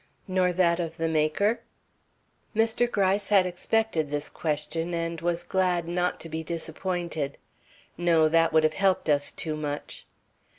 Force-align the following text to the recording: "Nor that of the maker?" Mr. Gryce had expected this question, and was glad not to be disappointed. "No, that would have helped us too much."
"Nor 0.27 0.51
that 0.53 0.79
of 0.79 0.97
the 0.97 1.07
maker?" 1.07 1.59
Mr. 2.55 2.89
Gryce 2.91 3.27
had 3.27 3.45
expected 3.45 4.09
this 4.09 4.31
question, 4.31 4.95
and 4.95 5.21
was 5.21 5.43
glad 5.43 5.87
not 5.87 6.19
to 6.21 6.27
be 6.27 6.43
disappointed. 6.43 7.37
"No, 7.99 8.27
that 8.27 8.51
would 8.51 8.63
have 8.63 8.73
helped 8.73 9.09
us 9.11 9.29
too 9.31 9.55
much." 9.55 10.07